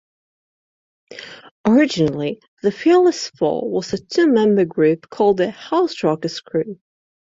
Originally, 1.63 2.41
the 2.63 2.71
Fearless 2.71 3.29
Four 3.37 3.69
was 3.69 3.93
a 3.93 3.99
two-member 4.03 4.65
group 4.65 5.11
called 5.11 5.37
the 5.37 5.49
Houserockers 5.51 6.43
Crew. 6.43 6.79